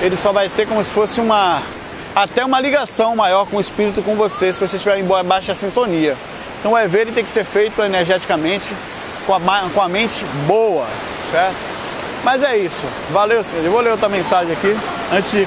ele 0.00 0.16
só 0.16 0.32
vai 0.32 0.48
ser 0.48 0.66
como 0.66 0.82
se 0.82 0.90
fosse 0.90 1.20
uma 1.20 1.62
até 2.14 2.44
uma 2.44 2.60
ligação 2.60 3.16
maior 3.16 3.44
com 3.44 3.56
o 3.56 3.60
espírito 3.60 4.00
com 4.02 4.14
você, 4.14 4.52
se 4.52 4.60
você 4.60 4.76
estiver 4.76 4.98
em 4.98 5.24
baixa 5.24 5.54
sintonia. 5.54 6.16
Então 6.60 6.72
o 6.72 6.78
EV 6.78 6.98
ele 7.00 7.12
tem 7.12 7.24
que 7.24 7.30
ser 7.30 7.44
feito 7.44 7.82
energeticamente 7.82 8.74
com 9.26 9.34
a, 9.34 9.40
com 9.72 9.82
a 9.82 9.88
mente 9.88 10.24
boa, 10.46 10.86
certo? 11.30 11.56
Mas 12.22 12.42
é 12.42 12.56
isso. 12.56 12.86
Valeu, 13.10 13.44
senhor. 13.44 13.64
Eu 13.64 13.72
vou 13.72 13.80
ler 13.80 13.90
outra 13.90 14.08
mensagem 14.08 14.52
aqui 14.52 14.76
antes 15.12 15.30
de 15.30 15.44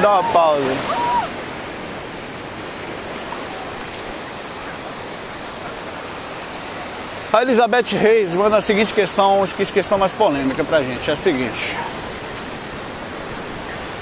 dar 0.00 0.20
uma 0.20 0.24
pausa. 0.32 0.98
A 7.32 7.42
Elizabeth 7.42 7.94
Reis 7.96 8.34
manda 8.34 8.56
a 8.56 8.62
seguinte 8.62 8.92
questão, 8.92 9.44
questão 9.72 9.98
mais 9.98 10.10
polêmica 10.10 10.64
pra 10.64 10.82
gente. 10.82 11.08
É 11.08 11.12
a 11.12 11.16
seguinte. 11.16 11.76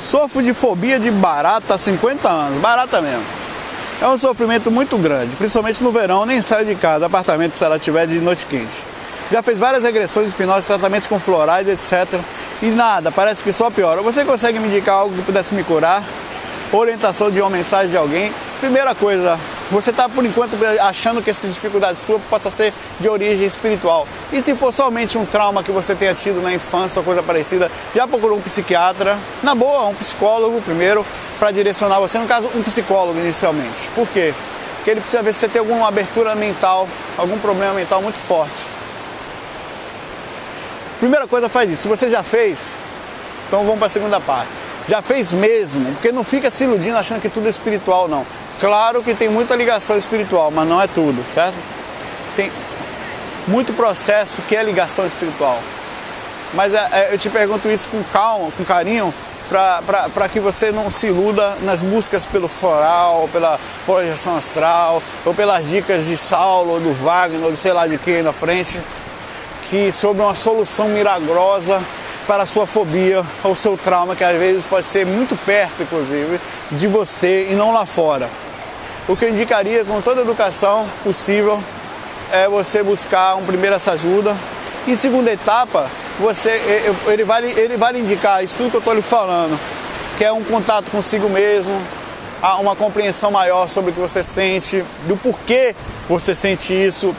Sofro 0.07 0.41
de 0.41 0.55
fobia 0.55 1.01
de 1.01 1.11
barata 1.11 1.75
há 1.75 1.79
50 1.79 2.29
anos, 2.29 2.59
barata 2.59 3.03
mesmo. 3.03 3.25
É 4.01 4.07
um 4.07 4.17
sofrimento 4.17 4.71
muito 4.71 4.97
grande, 4.97 5.35
principalmente 5.35 5.83
no 5.83 5.91
verão, 5.91 6.25
nem 6.25 6.41
saio 6.43 6.65
de 6.65 6.77
casa, 6.77 7.07
apartamento 7.07 7.57
se 7.57 7.65
ela 7.65 7.77
tiver 7.77 8.07
de 8.07 8.21
noite 8.21 8.47
quente. 8.47 8.85
Já 9.33 9.43
fez 9.43 9.59
várias 9.59 9.83
regressões 9.83 10.29
espinhosas, 10.29 10.65
tratamentos 10.65 11.09
com 11.09 11.19
florais, 11.19 11.69
etc. 11.69 12.21
E 12.63 12.67
nada, 12.67 13.11
parece 13.11 13.43
que 13.43 13.53
só 13.53 13.69
piora. 13.69 14.01
Você 14.01 14.25
consegue 14.25 14.61
me 14.61 14.69
indicar 14.69 14.95
algo 14.95 15.13
que 15.13 15.23
pudesse 15.23 15.53
me 15.53 15.65
curar? 15.65 16.05
Orientação 16.71 17.29
de 17.29 17.41
uma 17.41 17.51
mensagem 17.51 17.91
de 17.91 17.97
alguém? 17.97 18.33
Primeira 18.61 18.95
coisa, 18.95 19.37
você 19.71 19.91
está 19.91 20.09
por 20.09 20.25
enquanto 20.25 20.53
achando 20.81 21.21
que 21.21 21.31
essa 21.31 21.49
dificuldade 21.49 21.99
sua 22.05 22.19
possa 22.31 22.51
ser 22.51 22.73
de 23.01 23.09
origem 23.09 23.47
espiritual. 23.47 24.07
E 24.33 24.41
se 24.41 24.55
for 24.55 24.73
somente 24.73 25.19
um 25.19 25.27
trauma 25.27 25.63
que 25.63 25.73
você 25.73 25.95
tenha 25.95 26.15
tido 26.15 26.41
na 26.41 26.55
infância 26.55 27.01
ou 27.01 27.05
coisa 27.05 27.23
parecida, 27.23 27.71
já 27.95 28.07
procurou 28.07 28.39
um 28.39 28.41
psiquiatra? 28.41 29.19
Na 29.43 29.55
boa, 29.55 29.87
um 29.87 29.95
psicólogo 29.95 30.61
primeiro, 30.63 31.05
para 31.39 31.51
direcionar 31.51 31.99
você, 31.99 32.19
no 32.19 32.27
caso, 32.27 32.49
um 32.55 32.63
psicólogo 32.63 33.19
inicialmente. 33.19 33.89
Por 33.95 34.07
quê? 34.09 34.33
Porque 34.77 34.91
ele 34.91 35.01
precisa 35.01 35.23
ver 35.23 35.33
se 35.33 35.41
você 35.41 35.49
tem 35.49 35.59
alguma 35.59 35.89
abertura 35.89 36.35
mental, 36.37 36.89
algum 37.19 37.39
problema 37.39 37.75
mental 37.75 38.01
muito 38.01 38.19
forte. 38.27 38.77
Primeira 41.01 41.27
coisa, 41.27 41.49
faz 41.49 41.71
isso. 41.71 41.83
Se 41.83 41.89
você 41.89 42.09
já 42.09 42.23
fez, 42.23 42.77
então 43.49 43.65
vamos 43.65 43.79
para 43.79 43.87
a 43.87 43.91
segunda 43.91 44.21
parte. 44.21 44.49
Já 44.89 45.03
fez 45.03 45.33
mesmo, 45.33 45.93
porque 45.95 46.13
não 46.13 46.23
fica 46.23 46.51
se 46.51 46.63
iludindo 46.63 46.97
achando 46.97 47.21
que 47.21 47.29
tudo 47.29 47.47
é 47.49 47.51
espiritual, 47.51 48.07
não. 48.07 48.25
Claro 48.61 49.03
que 49.03 49.15
tem 49.15 49.29
muita 49.29 49.55
ligação 49.55 49.97
espiritual, 49.97 50.51
mas 50.51 50.67
não 50.67 50.81
é 50.81 50.87
tudo, 50.87 51.23
certo? 51.33 51.57
Tem 52.35 52.51
muito 53.47 53.73
processo 53.75 54.35
que 54.49 54.57
é 54.57 54.63
ligação 54.63 55.07
espiritual. 55.07 55.59
Mas 56.55 56.73
é, 56.73 56.89
é, 56.93 57.09
eu 57.13 57.19
te 57.19 57.29
pergunto 57.29 57.69
isso 57.69 57.89
com 57.89 58.03
calma, 58.05 58.51
com 58.57 58.65
carinho, 58.65 59.13
para 59.49 60.29
que 60.29 60.41
você 60.41 60.73
não 60.73 60.91
se 60.91 61.09
iluda 61.09 61.57
nas 61.63 61.81
buscas 61.81 62.25
pelo 62.25 62.49
floral, 62.49 63.29
pela 63.33 63.61
projeção 63.85 64.37
astral, 64.37 65.03
ou 65.25 65.35
pelas 65.35 65.69
dicas 65.69 66.07
de 66.07 66.17
Saulo, 66.17 66.73
ou 66.73 66.81
do 66.81 66.93
Wagner, 67.05 67.45
ou 67.45 67.53
de 67.53 67.59
sei 67.59 67.73
lá 67.73 67.87
de 67.87 67.99
quem 67.99 68.23
na 68.23 68.33
frente. 68.33 68.81
aqui 69.63 69.93
sobre 69.93 70.23
uma 70.23 70.35
solução 70.35 70.89
milagrosa 70.89 71.81
para 72.27 72.43
a 72.43 72.47
sua 72.47 72.67
fobia 72.67 73.23
ou 73.45 73.55
seu 73.55 73.77
trauma, 73.77 74.17
que 74.17 74.25
às 74.25 74.37
vezes 74.37 74.67
pode 74.67 74.87
ser 74.87 75.07
muito 75.07 75.37
perto, 75.45 75.83
inclusive, 75.83 76.41
de 76.73 76.89
você 76.89 77.49
e 77.51 77.55
não 77.55 77.73
lá 77.73 77.87
fora. 77.87 78.29
O 79.09 79.17
que 79.17 79.25
eu 79.25 79.29
indicaria 79.29 79.85
com 79.85 80.01
toda 80.01 80.21
a 80.21 80.25
educação 80.25 80.87
possível 81.05 81.63
é 82.33 82.49
você 82.49 82.83
buscar 82.83 83.37
um 83.37 83.45
primeiro 83.45 83.77
essa 83.77 83.93
ajuda. 83.93 84.37
Em 84.87 84.97
segunda 84.97 85.31
etapa, 85.33 85.89
você, 86.19 86.61
ele, 87.07 87.23
vai, 87.23 87.45
ele 87.45 87.77
vai 87.77 87.97
indicar 87.97 88.43
isso 88.43 88.55
tudo 88.57 88.71
que 88.71 88.77
eu 88.77 88.81
estou 88.81 88.95
lhe 88.95 89.03
falando, 89.03 89.59
que 90.19 90.25
é 90.25 90.33
um 90.33 90.43
contato 90.43 90.91
consigo 90.91 91.29
mesmo, 91.29 91.81
uma 92.61 92.75
compreensão 92.75 93.31
maior 93.31 93.69
sobre 93.69 93.91
o 93.91 93.95
que 93.95 94.01
você 94.01 94.25
sente, 94.25 94.85
do 95.07 95.17
porquê 95.17 95.75
você 96.09 96.35
sente 96.35 96.73
isso. 96.73 97.15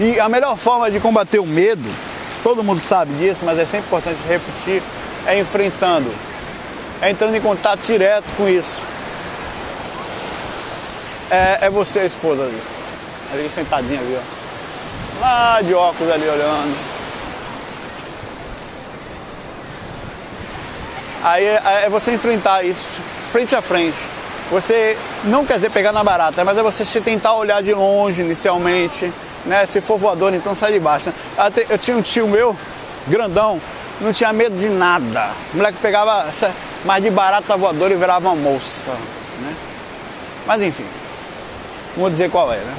E 0.00 0.18
a 0.18 0.28
melhor 0.28 0.56
forma 0.56 0.90
de 0.90 0.98
combater 0.98 1.38
o 1.38 1.46
medo 1.46 1.88
todo 2.42 2.62
mundo 2.62 2.80
sabe 2.80 3.14
disso, 3.14 3.42
mas 3.44 3.58
é 3.58 3.64
sempre 3.64 3.86
importante 3.86 4.18
repetir, 4.28 4.82
é 5.26 5.38
enfrentando, 5.38 6.12
é 7.00 7.10
entrando 7.10 7.36
em 7.36 7.40
contato 7.40 7.80
direto 7.86 8.24
com 8.36 8.48
isso. 8.48 8.91
É, 11.32 11.66
é 11.66 11.70
você, 11.70 12.00
a 12.00 12.04
esposa 12.04 12.42
ali, 12.42 12.62
ali 13.32 13.48
sentadinha 13.48 13.98
ali, 13.98 14.18
ó. 14.18 15.20
Lá 15.20 15.60
de 15.62 15.72
óculos 15.72 16.12
ali 16.12 16.28
olhando. 16.28 16.76
Aí 21.24 21.44
é, 21.44 21.82
é 21.84 21.88
você 21.88 22.12
enfrentar 22.12 22.62
isso, 22.62 22.84
frente 23.32 23.56
a 23.56 23.62
frente. 23.62 23.98
Você 24.50 24.98
não 25.24 25.46
quer 25.46 25.54
dizer 25.54 25.70
pegar 25.70 25.92
na 25.92 26.04
barata, 26.04 26.44
mas 26.44 26.58
é 26.58 26.62
você 26.62 27.00
tentar 27.00 27.32
olhar 27.32 27.62
de 27.62 27.72
longe 27.72 28.20
inicialmente 28.20 29.10
né? 29.44 29.66
Se 29.66 29.80
for 29.80 29.98
voador, 29.98 30.32
então 30.34 30.54
sai 30.54 30.72
de 30.72 30.80
baixo. 30.80 31.10
Né? 31.10 31.14
Eu 31.68 31.78
tinha 31.78 31.96
um 31.96 32.02
tio 32.02 32.26
meu, 32.26 32.56
grandão, 33.06 33.60
não 34.00 34.12
tinha 34.12 34.32
medo 34.32 34.56
de 34.56 34.68
nada. 34.68 35.30
O 35.52 35.56
moleque 35.56 35.78
pegava 35.80 36.26
mais 36.84 37.02
de 37.02 37.10
barata 37.10 37.56
voadora 37.56 37.92
e 37.92 37.96
virava 37.96 38.28
uma 38.28 38.36
moça. 38.36 38.92
Né? 39.40 39.54
Mas 40.46 40.62
enfim, 40.62 40.86
vou 41.96 42.10
dizer 42.10 42.30
qual 42.30 42.52
é, 42.52 42.56
né? 42.56 42.74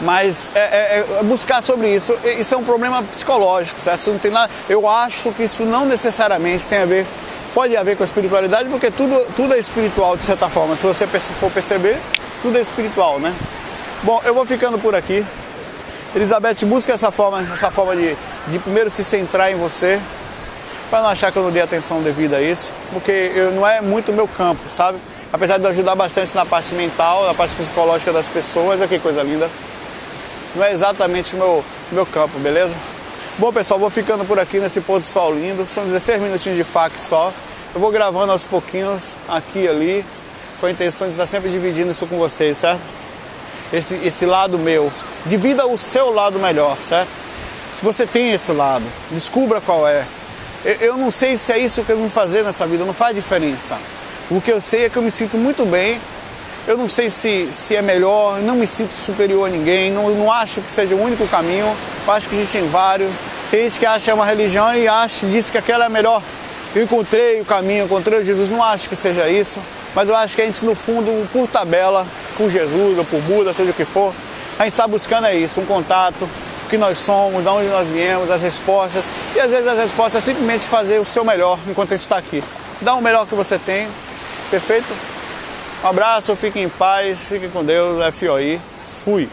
Mas 0.00 0.50
é, 0.54 0.60
é, 0.60 1.06
é, 1.20 1.22
buscar 1.24 1.62
sobre 1.62 1.88
isso, 1.88 2.14
isso 2.38 2.54
é 2.54 2.58
um 2.58 2.64
problema 2.64 3.02
psicológico, 3.02 3.80
certo? 3.80 4.00
Isso 4.00 4.10
não 4.10 4.18
tem 4.18 4.30
nada, 4.30 4.50
eu 4.68 4.88
acho 4.88 5.32
que 5.32 5.44
isso 5.44 5.64
não 5.64 5.86
necessariamente 5.86 6.66
tem 6.66 6.80
a 6.80 6.84
ver, 6.84 7.06
pode 7.54 7.74
haver 7.76 7.96
com 7.96 8.02
a 8.02 8.06
espiritualidade, 8.06 8.68
porque 8.68 8.90
tudo, 8.90 9.26
tudo 9.34 9.54
é 9.54 9.58
espiritual 9.58 10.16
de 10.16 10.24
certa 10.24 10.48
forma. 10.48 10.76
Se 10.76 10.84
você 10.84 11.06
for 11.06 11.50
perceber, 11.50 11.98
tudo 12.42 12.58
é 12.58 12.60
espiritual, 12.60 13.18
né? 13.18 13.34
Bom, 14.02 14.20
eu 14.24 14.34
vou 14.34 14.44
ficando 14.44 14.78
por 14.78 14.94
aqui. 14.94 15.24
Elizabeth, 16.14 16.66
busca 16.66 16.92
essa 16.92 17.10
forma, 17.10 17.40
essa 17.52 17.70
forma 17.70 17.96
de, 17.96 18.16
de 18.48 18.58
primeiro 18.58 18.90
se 18.90 19.02
centrar 19.02 19.50
em 19.50 19.56
você, 19.56 19.98
para 20.90 21.02
não 21.02 21.08
achar 21.08 21.32
que 21.32 21.38
eu 21.38 21.42
não 21.42 21.50
dei 21.50 21.62
atenção 21.62 22.02
devida 22.02 22.36
a 22.36 22.42
isso, 22.42 22.72
porque 22.92 23.32
eu, 23.34 23.52
não 23.52 23.66
é 23.66 23.80
muito 23.80 24.12
meu 24.12 24.28
campo, 24.28 24.60
sabe? 24.68 24.98
Apesar 25.36 25.58
de 25.58 25.66
ajudar 25.66 25.94
bastante 25.94 26.34
na 26.34 26.46
parte 26.46 26.74
mental, 26.74 27.26
na 27.26 27.34
parte 27.34 27.54
psicológica 27.54 28.10
das 28.10 28.26
pessoas, 28.26 28.80
olha 28.80 28.88
que 28.88 28.98
coisa 28.98 29.22
linda. 29.22 29.50
Não 30.54 30.64
é 30.64 30.72
exatamente 30.72 31.34
o 31.34 31.38
meu, 31.38 31.64
meu 31.92 32.06
campo, 32.06 32.38
beleza? 32.38 32.74
Bom, 33.36 33.52
pessoal, 33.52 33.78
vou 33.78 33.90
ficando 33.90 34.24
por 34.24 34.38
aqui 34.38 34.58
nesse 34.58 34.80
pôr 34.80 34.98
do 34.98 35.04
sol 35.04 35.34
lindo. 35.34 35.66
São 35.68 35.84
16 35.84 36.22
minutinhos 36.22 36.56
de 36.56 36.64
fac 36.64 36.98
só. 36.98 37.30
Eu 37.74 37.80
vou 37.82 37.90
gravando 37.90 38.32
aos 38.32 38.44
pouquinhos, 38.44 39.12
aqui 39.28 39.64
e 39.64 39.68
ali, 39.68 40.06
com 40.58 40.64
a 40.64 40.70
intenção 40.70 41.06
de 41.06 41.12
estar 41.12 41.26
sempre 41.26 41.50
dividindo 41.50 41.90
isso 41.90 42.06
com 42.06 42.16
vocês, 42.16 42.56
certo? 42.56 42.80
esse, 43.70 43.94
esse 43.96 44.24
lado 44.24 44.58
meu. 44.58 44.90
Divida 45.26 45.66
o 45.66 45.76
seu 45.76 46.14
lado 46.14 46.38
melhor, 46.38 46.78
certo? 46.88 47.10
Se 47.74 47.84
você 47.84 48.06
tem 48.06 48.32
esse 48.32 48.52
lado, 48.52 48.86
descubra 49.10 49.60
qual 49.60 49.86
é. 49.86 50.02
Eu, 50.64 50.74
eu 50.76 50.96
não 50.96 51.10
sei 51.10 51.36
se 51.36 51.52
é 51.52 51.58
isso 51.58 51.84
que 51.84 51.92
eu 51.92 51.98
vim 51.98 52.08
fazer 52.08 52.42
nessa 52.42 52.66
vida, 52.66 52.86
não 52.86 52.94
faz 52.94 53.14
diferença. 53.14 53.78
O 54.28 54.40
que 54.40 54.50
eu 54.50 54.60
sei 54.60 54.86
é 54.86 54.88
que 54.88 54.96
eu 54.96 55.02
me 55.02 55.10
sinto 55.10 55.38
muito 55.38 55.64
bem. 55.64 56.00
Eu 56.66 56.76
não 56.76 56.88
sei 56.88 57.08
se, 57.08 57.48
se 57.52 57.76
é 57.76 57.82
melhor, 57.82 58.40
não 58.40 58.56
me 58.56 58.66
sinto 58.66 58.92
superior 58.92 59.46
a 59.46 59.50
ninguém, 59.50 59.92
não, 59.92 60.10
não 60.10 60.32
acho 60.32 60.60
que 60.60 60.70
seja 60.70 60.96
o 60.96 61.00
único 61.00 61.24
caminho, 61.28 61.76
eu 62.04 62.12
acho 62.12 62.28
que 62.28 62.34
existem 62.34 62.68
vários. 62.68 63.12
Tem 63.52 63.62
gente 63.62 63.78
que 63.78 63.86
acha 63.86 64.06
que 64.06 64.10
é 64.10 64.14
uma 64.14 64.26
religião 64.26 64.74
e 64.74 64.88
acha, 64.88 65.26
diz 65.26 65.48
que 65.48 65.56
aquela 65.56 65.84
é 65.84 65.86
a 65.86 65.90
melhor. 65.90 66.20
Eu 66.74 66.82
encontrei 66.82 67.40
o 67.40 67.44
caminho, 67.44 67.84
encontrei 67.84 68.24
Jesus, 68.24 68.50
não 68.50 68.60
acho 68.60 68.88
que 68.88 68.96
seja 68.96 69.28
isso. 69.28 69.60
Mas 69.94 70.08
eu 70.08 70.16
acho 70.16 70.34
que 70.34 70.42
a 70.42 70.44
gente, 70.44 70.64
no 70.64 70.74
fundo, 70.74 71.26
por 71.32 71.46
tabela, 71.46 72.04
por 72.36 72.50
Jesus 72.50 72.98
ou 72.98 73.04
por 73.04 73.20
Buda, 73.20 73.54
seja 73.54 73.70
o 73.70 73.74
que 73.74 73.84
for, 73.84 74.12
a 74.58 74.64
gente 74.64 74.72
está 74.72 74.88
buscando 74.88 75.28
é 75.28 75.36
isso, 75.36 75.60
um 75.60 75.66
contato, 75.66 76.28
o 76.66 76.68
que 76.68 76.76
nós 76.76 76.98
somos, 76.98 77.44
de 77.44 77.48
onde 77.48 77.68
nós 77.68 77.86
viemos, 77.86 78.28
as 78.28 78.42
respostas. 78.42 79.04
E 79.36 79.40
às 79.40 79.50
vezes 79.52 79.68
as 79.68 79.78
respostas 79.78 80.22
é 80.22 80.24
simplesmente 80.26 80.66
fazer 80.66 80.98
o 80.98 81.04
seu 81.04 81.24
melhor 81.24 81.58
enquanto 81.68 81.92
a 81.92 81.96
gente 81.96 82.02
está 82.02 82.16
aqui. 82.16 82.42
Dá 82.80 82.94
o 82.94 83.00
melhor 83.00 83.26
que 83.26 83.34
você 83.34 83.56
tem, 83.56 83.88
perfeito? 84.50 84.88
Um 85.84 85.88
abraço, 85.88 86.34
fiquem 86.36 86.64
em 86.64 86.68
paz, 86.68 87.28
fiquem 87.28 87.50
com 87.50 87.64
Deus, 87.64 87.98
FOI, 88.14 88.60
fui! 89.04 89.28